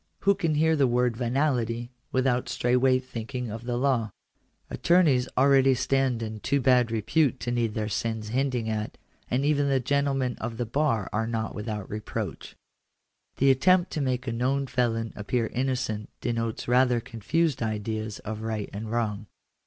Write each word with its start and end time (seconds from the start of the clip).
Who 0.21 0.33
can 0.33 0.55
hear 0.55 0.75
the 0.75 0.87
word" 0.87 1.15
venality" 1.17 1.91
without 2.11 2.49
straight 2.49 2.77
way 2.77 2.97
thinking 2.97 3.51
of 3.51 3.65
the 3.65 3.77
law? 3.77 4.09
Attorneys 4.67 5.29
already 5.37 5.75
stand 5.75 6.23
in 6.23 6.39
too 6.39 6.59
bad 6.59 6.89
repute 6.89 7.39
to 7.41 7.51
need 7.51 7.75
their 7.75 7.87
sins 7.87 8.29
hinting 8.29 8.67
at; 8.67 8.97
and 9.29 9.45
even 9.45 9.69
the 9.69 9.79
gentlemen 9.79 10.37
of 10.41 10.57
the 10.57 10.65
bar 10.65 11.07
are 11.13 11.27
not 11.27 11.53
without 11.53 11.87
reproach. 11.87 12.55
The 13.37 13.51
attempt 13.51 13.91
to 13.91 14.01
make 14.01 14.25
a 14.25 14.31
known 14.33 14.65
felon 14.65 15.13
appear 15.15 15.45
innocent 15.45 16.09
denotes 16.19 16.67
rather 16.67 16.99
confused 16.99 17.61
ideas 17.61 18.17
of 18.25 18.41
right 18.41 18.71
and 18.73 18.89
wrong. 18.89 19.27